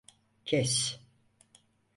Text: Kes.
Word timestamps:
Kes. 0.47 0.73